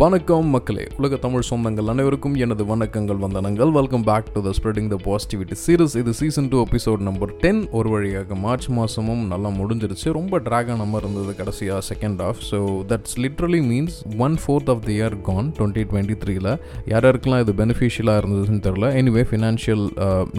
[0.00, 3.70] வணக்கம் மக்களே உலக தமிழ் சொந்தங்கள் அனைவருக்கும் எனது வணக்கங்கள் வந்தனங்கள்.
[3.76, 7.88] Welcome back to the spreading the positivity series இது season two episode number ten ஒரு
[7.94, 10.08] வழியாக மார்ச் மாதமும் நல்லா முடிஞ்சிருச்சு.
[10.18, 12.58] ரொம்ப ட்ராக் ஆன இருந்தது கடைசியாக second of so
[12.90, 16.50] that's literally means one fourth of the year gone twenty twenty த்ரீல
[16.92, 19.86] யார் யாருக்கெல்லாம் இது பெனிஃபிஷியலாக இருந்ததுன்னு தெரில எனிவே ஃபினான்ஷியல்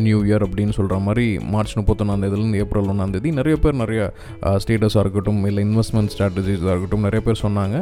[0.08, 4.04] நியூ இயர் அப்படின்னு சொல்கிற மாதிரி மார்ச் முப்பத்தொன்னாந்தேதிலேருந்து ஏப்ரல் ஒன்றாந்தேதி நிறைய பேர் நிறைய
[4.48, 7.76] uh, ஸ்டேட்டஸாக இருக்கட்டும் இல்லை இன்வெஸ்ட்மெண்ட் ஸ்ட்ராட்டஜிஸாக இருக்கட்டும் நிறைய பேர் சொன்னாங்க.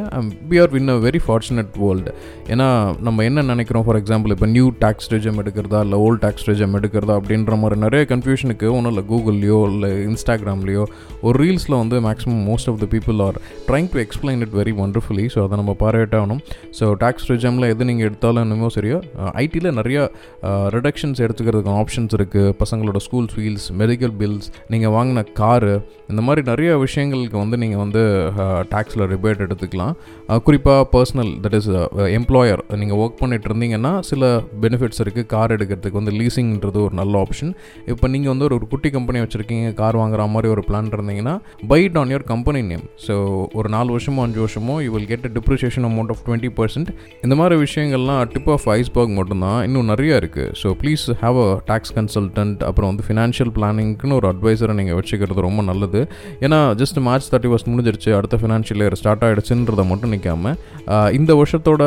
[0.53, 2.11] We are in a very fortunate world
[2.47, 2.67] ஏன்னா
[3.01, 3.85] நம்ம என்ன நினைக்கிறோம்?
[3.85, 8.05] ஃபார் எக்ஸாம்பிள் இப்போ நியூ டேக்ஸ் ரெஜம் எடுக்கிறதா இல்லை ஓல்ட் டேக்ஸ் ரெஜம் எடுக்கிறதா அப்படின்ற மாதிரி நிறைய
[8.09, 10.83] கன்ஃபியூஷனுக்கு ஒன்றும் இல்லை கூகுள்லையோ இல்லை இன்ஸ்டாகிராம்லேயோ
[11.21, 13.37] ஒரு ரீல்ஸில் வந்து maximum most of the people are
[13.67, 16.41] trying to explain it very wonderfully so அதை நம்ம பாராட்டாகணும்
[16.79, 18.99] ஸோ டேக்ஸ் ரெஜமில் எது நீங்கள் எடுத்தாலும் என்னமோ சரியோ
[19.43, 19.99] ஐடியில் நிறைய
[20.77, 25.73] ரிடக்ஷன்ஸ் எடுத்துக்கிறதுக்கு ஆப்ஷன்ஸ் இருக்குது பசங்களோட ஸ்கூல் ஃபீல்ஸ் மெடிக்கல் பில்ஸ் நீங்கள் வாங்கின காரு
[26.09, 28.01] இந்த மாதிரி நிறைய விஷயங்களுக்கு வந்து நீங்கள் வந்து
[28.73, 29.93] டேக்ஸில் ரிபேட் எடுத்துக்கலாம்.
[30.43, 31.69] குறிப்பாக பர்சனல் தட் இஸ்
[32.19, 34.29] எம்ப்ளாயர் நீங்கள் ஒர்க் பண்ணிட்டு இருந்தீங்கன்னா சில
[34.65, 37.51] பெனிஃபிட்ஸ் இருக்குது கார் எடுக்கிறதுக்கு வந்து லீசிங்கிறது ஒரு நல்ல ஆப்ஷன்
[37.93, 41.35] இப்போ நீங்கள் வந்து ஒரு குட்டி கம்பெனி வச்சுருக்கீங்க கார் வாங்குற மாதிரி ஒரு பிளான் இருந்தீங்கன்னா
[41.73, 43.13] bite on your company name so
[43.59, 46.91] ஒரு நாலு வருஷமோ அஞ்சு வருஷமோ you will get a depreciation amount of twenty percent
[47.25, 49.59] இந்த மாதிரி விஷயங்கள்லாம் டிப் ஆஃப் ஐஸ்பர்க் மட்டும்தான்.
[49.67, 54.73] இன்னும் நிறைய இருக்குது so please have a tax consultant அப்புறம் வந்து ஃபினான்ஷியல் பிளானிங்க்குன்னு ஒரு அட்வைசரை
[54.79, 56.01] நீங்கள் வச்சுக்கிறது ரொம்ப நல்லது.
[56.45, 58.09] ஏன்னா ஜஸ்ட் மார்ச் தேர்ட்டி ஃபஸ்ட் முடிஞ்சிருச்சு.
[58.19, 60.57] அடுத்த ஃபினான்ஷியல் இயர் ஸ்டார்ட் ஆகிடுச்சுன்றதை மட்டும் நிற்காமல்
[61.19, 61.83] இந்த வருஷத்தோட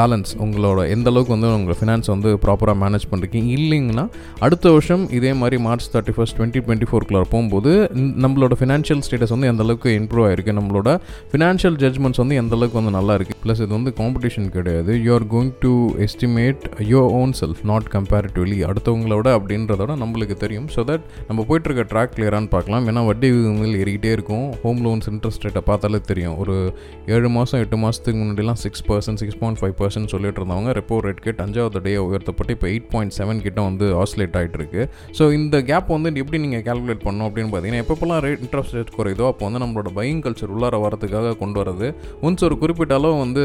[0.00, 4.06] பேலன்ஸ் உங்களோட எந்த அளவுக்கு வந்து உங்கள் ஃபினான்ஸ் வந்து ப்ராப்பராக மேனேஜ் பண்ணுறீங்க இல்லைங்கன்னா
[4.46, 7.72] அடுத்த வருஷம் இதே மாதிரி March thirty first twenty twenty ஃபோர்க்குள்ள போகும்போது
[8.24, 10.90] நம்மளோட ஃபினான்ஷியல் ஸ்டேட்டஸ் வந்து எந்த அளவுக்கு இம்ப்ரூவ் ஆயிருக்கு நம்மளோட
[11.32, 14.92] ஃபினான்ஷியல் ஜட்மெண்ட்ஸ் வந்து எந்த அளவுக்கு வந்து நல்லா இருக்குது ப்ளஸ் இது வந்து காம்படிஷன் கிடையாது.
[15.06, 15.72] You are going to
[16.06, 20.68] estimate your own self not comparatively அடுத்தவங்களோட அப்படின்றதோட நம்மளுக்கு தெரியும்.
[20.74, 22.86] ஸோ தட் நம்ம போயிட்டுருக்க ட்ராக் கிளியரானு பார்க்கலாம்.
[22.90, 24.46] ஏன்னா வட்டி விகிதங்கள் ஏறிக்கிட்டே இருக்கும்.
[24.62, 26.36] ஹோம் லோன்ஸ் இன்ட்ரெஸ்ட் ரேட்டை பார்த்தாலே தெரியும்.
[26.44, 26.56] ஒரு
[27.16, 31.22] ஏழு மாதம் எட்டு மாதத்துக்கு முன்னாடிலாம் six percent six point five percent சொல்லிட்டு இருந்தவங்க ரெப்போ ரேட்
[31.22, 34.82] கிட்ட அஞ்சாவது டே உயர்த்தப்பட்டு இப்போ எயிட் பாயிண்ட் செவன் கிட்ட வந்து ஆசிலேட் ஆகிட்டு இருக்கு
[35.18, 39.26] ஸோ இந்த கேப் வந்து எப்படி நீங்கள் கேல்குலேட் பண்ணணும் அப்படின்னு பார்த்தீங்கன்னா எப்பப்பெல்லாம் ரேட் இன்ட்ரெஸ்ட் ரேட் குறையுதோ
[39.30, 41.88] அப்போ வந்து நம்மளோட பையிங் கல்ச்சர் உள்ளார வரதுக்காக கொண்டு வரது
[42.22, 43.44] ஒன்ஸ் ஒரு குறிப்பிட்ட அளவு வந்து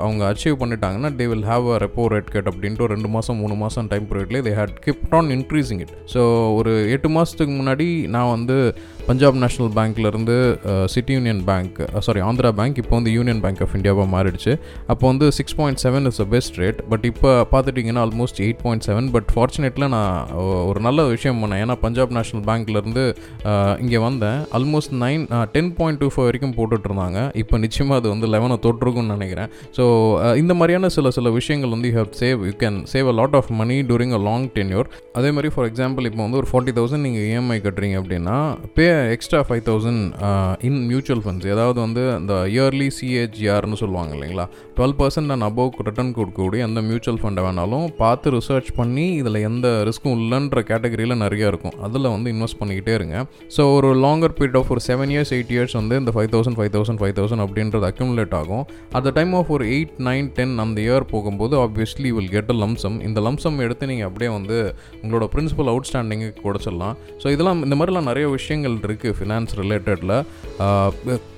[0.00, 3.88] அவங்க அச்சீவ் பண்ணிட்டாங்கன்னா they will have a repo rate cut அப்படின்ட்டு ரெண்டு மாதம் மூணு மாதம்
[3.88, 6.22] time பீரியட்லேயே they had kept on increasing it so
[6.56, 8.58] ஒரு எட்டு மாதத்துக்கு முன்னாடி நான் வந்து
[9.08, 10.36] பஞ்சாப் நேஷனல் பேங்க்லேருந்து
[10.92, 14.52] city union bank sorry Andhra bank இப்போ வந்து யூனியன் பேங்க் ஆஃப் இந்தியாவாக மாறிடுச்சு.
[14.92, 18.84] அப்போ வந்து six point seven is a best rate but இப்போ பார்த்துட்டிங்கன்னா almost eight point
[18.88, 20.32] seven but ஃபார்ச்சுனேட்டில் நான்
[20.70, 21.62] ஒரு நல்ல விஷயம் பண்ணேன்.
[21.64, 23.04] ஏன்னா பஞ்சாப் நேஷனல் பேங்க்லேருந்து
[23.84, 24.40] இங்கே வந்தேன்.
[24.58, 25.24] Almost nine
[25.54, 29.48] ten point two five வரைக்கும் போட்டுட்ருந்தாங்க இப்போ நிச்சயமாக அது வந்து லெவனை தொற்றுக்கும்னு நினைக்கிறேன்.
[29.78, 29.86] ஸோ
[30.42, 33.50] இந்த மாதிரியான சில சில விஷயங்கள் வந்து you how save you can save a lot of
[33.62, 34.90] money during a long tenure
[35.20, 38.38] அதே மாதிரி ஃபார் எக்ஸாம்பிள் இப்போ வந்து ஒரு ஃபார்ட்டி தௌசண்ட் நீங்கள் இஎம்ஐ கட்டுறீங்க அப்படின்னா
[38.76, 40.02] pay extra five thousand
[40.68, 44.46] in mutual funds ஏதாவது வந்து அந்த இயர்லி சிஹெச்ஆர்னு சொல்லுவாங்க இல்லைங்களா?
[44.76, 49.68] Twelve percent and above return கொடுக்கக்கூடிய எந்த மியூச்சுவல் ஃபண்டை வேணாலும் பார்த்து ரிசர்ச் பண்ணி இதில் எந்த
[49.88, 51.76] ரிஸ்க்கும் இல்லைன்ற கேட்டகரியில் நிறையா இருக்கும்.
[51.88, 53.16] அதில் வந்து இன்வெஸ்ட் பண்ணிக்கிட்டே இருங்க.
[53.56, 56.72] ஸோ ஒரு லாங்கர் பீரியட் ஆஃப் ஒரு செவன் இயர்ஸ் எயிட் இயர்ஸ் வந்து இந்த five thousand five
[56.76, 58.64] thousand five thousand அப்படின்றது அக்யூமுலேட் ஆகும்.
[58.96, 62.58] அட் த டைம் ஆஃப் ஒரு எயிட் நைன் டென் அந்த இயர் போகும்போது obviously will get a
[62.64, 64.58] lump sum இந்த லம்சம் எடுத்து நீங்கள் அப்படியே வந்து
[65.02, 66.30] உங்களோட பிரின்சிபல் அவுட் ஸ்டாண்டிங்கு
[66.66, 66.96] சொல்லலாம்.
[67.22, 70.16] ஸோ இதெல்லாம் இந்த மாதிரிலாம் நிறைய விஷயங்கள் இருக்குது ஃபினான்ஸ் ரிலேட்டடில்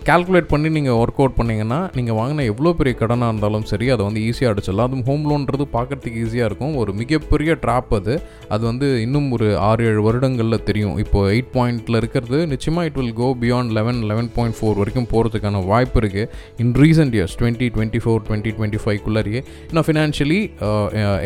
[0.09, 4.21] கால்குலேட் பண்ணி நீங்கள் ஒர்க் அவுட் பண்ணிங்கன்னா நீங்கள் வாங்கின எவ்வளோ பெரிய கடனாக இருந்தாலும் சரி அதை வந்து
[4.29, 4.87] ஈஸியாக அடிச்சிடலாம்.
[4.89, 6.75] அதுவும் ஹோம் லோன்றது பார்க்குறதுக்கு ஈஸியாக இருக்கும்.
[6.83, 8.15] ஒரு மிகப்பெரிய ட்ராப் அது.
[8.55, 10.95] அது வந்து இன்னும் ஒரு ஆறு ஏழு வருடங்களில் தெரியும்.
[11.05, 15.63] இப்போ எயிட் பாயிண்டில் இருக்கிறது நிச்சயமாக it will go beyond eleven eleven point four வரைக்கும் போகிறதுக்கான
[15.73, 16.29] வாய்ப்பு இருக்குது
[16.65, 20.41] in recent years twenty twenty four twenty twenty ஃபைவ்க்குள்ளேயே இன்னும் financially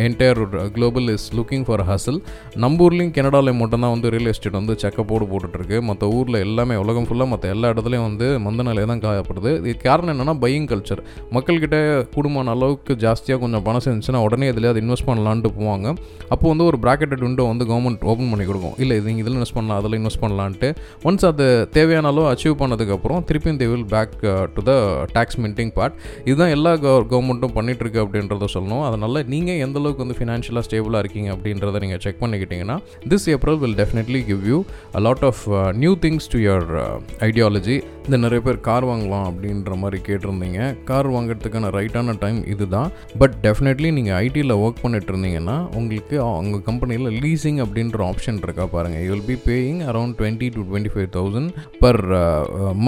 [0.06, 0.42] entire
[0.78, 2.20] global is looking for hassle
[2.64, 7.32] நம்ம ஊர்லேயும் கனடாவில் மட்டும்தான் வந்து ரியல் எஸ்டேட் வந்து செக்கப்போடு போட்டுட்ருக்கு மற்ற ஊரில் எல்லாமே உலகம் ஃபுல்லாக
[7.34, 9.52] மற்ற எல்லா இடத்துலையும் வந்து மந்தன நிலையை தான் காயப்படுது.
[9.62, 11.02] இது காரணம் என்னென்னா பையிங் கல்ச்சர்
[11.36, 11.76] மக்கள்கிட்ட
[12.16, 15.86] கூடுமான அளவுக்கு ஜாஸ்தியாக கொஞ்சம் பணம் செஞ்சுன்னா உடனே இதில் அது இன்வெஸ்ட் பண்ணலான்ட்டு போவாங்க.
[16.34, 18.76] அப்போ வந்து ஒரு ப்ராக்கெட்டட் விண்டோ வந்து கவர்மெண்ட் ஓப்பன் பண்ணி கொடுக்கும்.
[18.82, 20.68] இல்லை இது இதில் இன்வெஸ்ட் பண்ணலாம் அதில் இன்வெஸ்ட் பண்ணலான்ட்டு.
[21.08, 21.46] ஒன்ஸ் அது
[21.76, 24.14] தேவையான அளவு அச்சீவ் பண்ணதுக்கப்புறம் திருப்பியும் they will back
[24.56, 24.74] to the
[25.16, 25.96] tax minting part
[26.28, 28.84] இதுதான் எல்லா கவர்மெண்ட்டும் பண்ணிகிட்ருக்கு அப்படின்றத சொல்லணும்.
[28.88, 32.78] அதனால் நீங்கள் எந்த அளவுக்கு வந்து ஃபினான்ஷியலாக ஸ்டேபிளாக இருக்கீங்க அப்படின்றத நீங்கள் check பண்ணிக்கிட்டிங்கன்னா
[33.12, 34.58] this April will definitely give you
[34.98, 35.42] a lot of
[35.82, 36.68] new things to your
[37.28, 37.76] ideology
[38.06, 40.60] இந்த நிறைய பேர் கார் வாங்கலாம் அப்படின்ற மாதிரி கேட்டிருந்தீங்க.
[40.90, 42.90] கார் வாங்குறதுக்கான ரைட்டான டைம் இதுதான்.
[43.20, 49.02] பட் டெஃபினெட்லி நீங்கள் ஐடியில் ஒர்க் பண்ணிட்டு இருந்தீங்கன்னா உங்களுக்கு உங்கள் கம்பெனியில் லீசிங் அப்படின்ற ஆப்ஷன் இருக்கா பாருங்கள்
[49.06, 51.50] you will be paying around twenty to twenty five thousand
[51.84, 52.00] per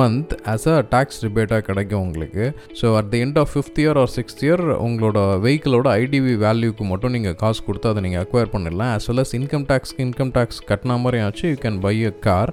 [0.01, 2.45] month as a tax ரிபேட்டாக கிடைக்கும் உங்களுக்கு.
[2.81, 7.15] So at the end of fifth year or sixth year உங்களோட வெஹிக்கிளோட ஐடிவி வேல்யூக்கு மட்டும்
[7.17, 8.93] நீங்கள் காசு கொடுத்து அதை நீங்கள் அக்வயர் பண்ணிடலாம்.
[8.97, 12.53] ஆஸ் வெல் அஸ் இன்கம் டேக்ஸ்க்கு இன்கம் டேக்ஸ் கட்டின மாதிரி ஆச்சு you can buy a car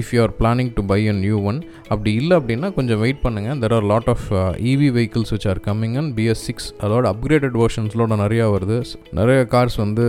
[0.00, 1.60] if you are planning to buy a new one
[1.92, 4.26] அப்படி இல்லை அப்படின்னா கொஞ்சம் வெயிட் பண்ணுங்கள் there are lot of
[4.72, 8.76] EV vehicles which are coming and BS six அதோட அப்கிரேடட் வெர்ஷன்ஸ்லோட நிறையா வருது.
[9.18, 10.04] நிறைய கார்ஸ் வந்து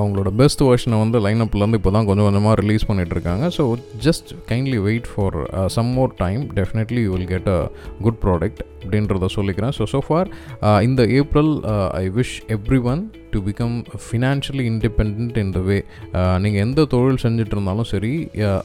[0.00, 3.64] அவங்களோட பெஸ்ட் வெர்ஷனை வந்து லைனப்லேருந்து இப்போ தான் கொஞ்சம் கொஞ்சமாக ரிலீஸ் பண்ணிட்டு இருக்காங்க so
[4.06, 5.38] just kindly wait for
[5.76, 7.58] some more time definitely you will get a
[8.06, 9.74] good product அப்படின்றத சொல்லிக்கிறேன்.
[9.78, 10.30] ஸோ ஸோ ஃபார்
[10.88, 11.52] இந்த April
[12.02, 12.36] I wish
[12.92, 15.78] everyone to become financially independent in the way
[16.44, 18.12] நீங்கள் எந்த தொழில் செஞ்சுட்டு uh, இருந்தாலும் சரி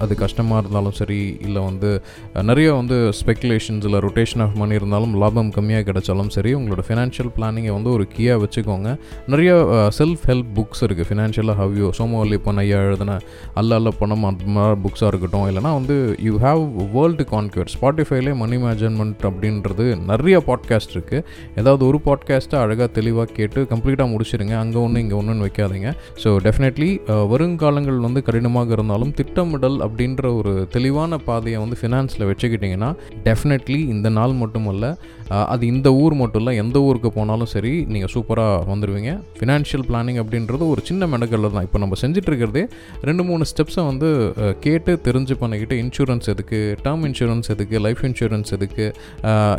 [0.04, 1.90] அது கஷ்டமாக இருந்தாலும் சரி இல்லை வந்து
[2.36, 7.32] uh, நிறைய வந்து ஸ்பெக்குலேஷன்ஸ் இல்லை ரொட்டேஷன் ஆஃப் மணி இருந்தாலும் லாபம் கம்மியாக கிடைச்சாலும் சரி உங்களோட ஃபினான்ஷியல்
[7.38, 8.90] பிளானிங்கை வந்து ஒரு கீயாக வச்சுக்கோங்க.
[9.34, 9.52] நிறைய
[10.00, 13.18] செல்ஃப் ஹெல்ப் புக்ஸ் இருக்குது ஃபினான்ஷியலாக ஹவ்யூ சோமவல்லி பொன் ஐயா எழுதின
[13.62, 15.48] அல்ல அல்ல பணம் அந்த மாதிரி புக்ஸாக இருக்கட்டும்.
[15.52, 15.98] இல்லைனா வந்து
[16.28, 16.64] யூ ஹாவ்
[16.96, 21.24] வேர்ல்டு கான்க்யூர் ஸ்பாட்டிஃபைலே மணி மேனேஜ்மெண்ட் அப்படின்றது நிறைய பாட்காஸ்ட் இருக்குது
[21.62, 24.55] ஏதாவது ஒரு பாட்காஸ்ட்டை அழகாக தெளிவாக கேட்டு கம்ப்ளீட்டாக முடிச்சிருங்க.
[24.62, 25.90] அங்கே ஒன்று இங்கே ஒன்றுன்னு வைக்காதீங்க.
[26.24, 32.90] ஸோ டெஃபினெட்லி uh, வருங்காலங்கள் வந்து கடினமாக இருந்தாலும் திட்டமிடல் அப்படின்ற ஒரு தெளிவான பாதையை வந்து ஃபினான்ஸில் வச்சுக்கிட்டிங்கன்னா
[33.28, 34.86] டெஃபினெட்லி இந்த நாள் மட்டுமல்ல
[35.34, 40.20] uh, அது இந்த ஊர் மட்டும் இல்லை எந்த ஊருக்கு போனாலும் சரி நீங்கள் சூப்பராக வந்துடுவீங்க ஃபினான்ஷியல் பிளானிங்
[40.24, 41.68] அப்படின்றது ஒரு சின்ன மெடக்கல்ல தான்.
[41.70, 42.66] இப்போ நம்ம செஞ்சிட்ருக்கிறதே
[43.10, 44.10] ரெண்டு மூணு ஸ்டெப்ஸை வந்து
[44.44, 48.86] uh, கேட்டு தெரிஞ்சு பண்ணிக்கிட்டு இன்சூரன்ஸ் எதுக்கு டேர்ம் இன்சூரன்ஸ் எதுக்கு லைஃப் இன்சூரன்ஸ் எதுக்கு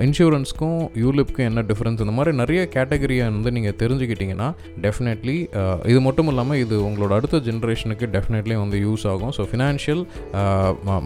[0.07, 4.49] இன்சூரன்ஸ்க்கும் யூலிப்க்கும் என்ன டிஃப்ரென்ஸ் இந்த மாதிரி நிறைய கேட்டகரியை வந்து நீங்கள் தெரிஞ்சுக்கிட்டிங்கன்னா
[4.87, 9.33] டெஃபினெட்லி uh, இது மட்டும் இல்லாமல் இது உங்களோட அடுத்த ஜென்ரேஷனுக்கு டெஃபினெட்லி வந்து யூஸ் ஆகும்.
[9.37, 10.03] ஸோ ஃபினான்ஷியல்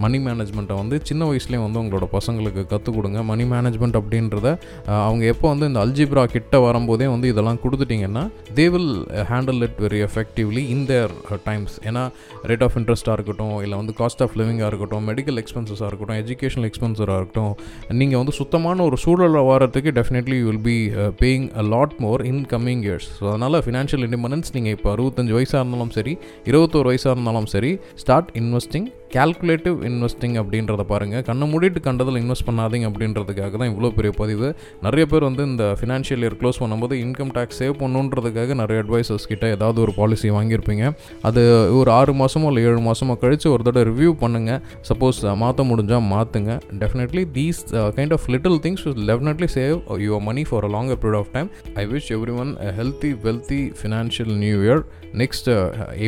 [0.05, 3.19] மணி மேனேஜ்மெண்ட்டை வந்து சின்ன வயசுலேயே வந்து உங்களோட பசங்களுக்கு கற்றுக் கொடுங்க.
[3.33, 4.49] மணி மேனேஜ்மெண்ட் அப்படின்றத
[4.91, 8.25] uh, அவங்க எப்போ வந்து இந்த அல்ஜிப்ரா கிட்ட வரும்போதே வந்து இதெல்லாம் கொடுத்துட்டிங்கன்னா
[8.59, 8.93] they will
[9.33, 11.13] handle it very effectively in their
[11.49, 12.03] times ஏன்னா
[12.51, 17.19] ரேட் ஆஃப் இன்ட்ரெஸ்ட்டாக இருக்கட்டும் இல்லை வந்து காஸ்ட் ஆஃப் லிவிங்காக இருக்கட்டும் மெடிக்கல் எக்ஸ்பென்சஸாக இருக்கட்டும் எஜுகேஷனல் எக்ஸ்பென்சராக
[17.21, 17.55] இருக்கட்டும்
[18.01, 20.79] நீங்கள் வந்து சுத்தமான ஒரு சூழலில் வரத்துக்கு definitely you will be
[21.23, 25.61] paying a lot more in coming years so அதனால் ஃபினான்ஷியல் இண்டிபெண்டன்ஸ் நீங்கள் இப்போ அறுபத்தஞ்சு வயசாக
[25.61, 26.13] இருந்தாலும் சரி
[26.45, 32.87] இருபத்தோரு வயசாக இருந்தாலும் சரி ஸ்டார்ட் இன்வெஸ்டிங் கேல்குலேட்டிவ் இன்வெஸ்டிங் அப்படின்றத பாருங்கள் கண்ணை மூடிட்டு கண்டதில் இன்வெஸ்ட் பண்ணாதீங்க
[32.91, 34.49] அப்படின்றதுக்காக தான் இவ்வளோ பெரிய பதிவு.
[34.87, 39.45] நிறைய பேர் வந்து இந்த ஃபினான்ஷியல் இயர் க்ளோஸ் பண்ணும்போது இன்கம் டேக்ஸ் சேவ் பண்ணுன்றதுக்காக நிறைய அட்வைசர்ஸ் கிட்ட
[39.55, 40.85] ஏதாவது ஒரு பாலிசி வாங்கியிருப்பீங்க.
[41.31, 41.43] அது
[41.81, 44.61] ஒரு ஆறு மாதமோ இல்லை ஏழு மாதமோ கழித்து ஒரு தடவை ரிவ்யூ பண்ணுங்கள்
[44.91, 46.53] சப்போஸ் மாற்ற முடிஞ்சால் மாற்றுங்க
[46.85, 47.61] definitely these
[47.99, 49.77] kind of little things will definitely save
[50.07, 51.51] your money for a longer period of time
[51.83, 52.11] I wish
[52.45, 54.83] everyone healthy wealthy financial new year
[55.23, 55.49] next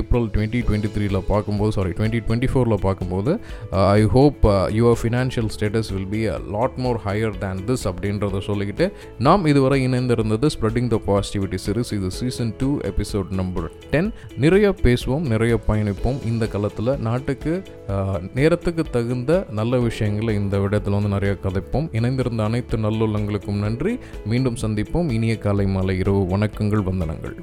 [0.00, 3.34] April twenty twenty த்ரீல பார்க்கும்போது sorry twenty twenty ஃபோரில் பார்க்கும்போது
[3.98, 4.40] I hope
[4.78, 8.86] your financial status will be a lot more higher than this அப்படின்றத சொல்லிக்கிட்டு
[9.26, 14.10] நாம் இதுவரை இணைந்திருந்தது spreading the positivity series இது season two episode number ten
[14.44, 16.20] நிறைய பேசுவோம் நிறைய பயணிப்போம்.
[16.30, 17.52] இந்த காலத்தில் நாட்டுக்கு
[17.94, 21.88] uh, நேரத்துக்கு தகுந்த நல்ல விஷயங்களை இந்த விடத்தில் வந்து நிறைய கதைப்போம்.
[22.00, 23.94] இணைந்திருந்த அனைத்து நல்லுள்ளங்களுக்கும் நன்றி.
[24.32, 25.10] மீண்டும் சந்திப்போம்.
[25.18, 27.36] இனிய காலை மாலை இரவு வணக்கங்கள் வந்தனங்கள்.